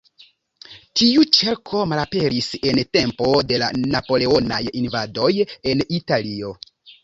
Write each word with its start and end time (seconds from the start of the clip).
Tiu 1.01 1.25
ĉerko 1.39 1.81
malaperis 1.91 2.49
en 2.71 2.75
la 2.81 2.87
tempo 2.99 3.29
de 3.53 3.61
la 3.65 3.69
Napoleonaj 3.93 4.61
invadoj 4.85 5.33
en 5.55 5.89
Italion. 6.03 6.61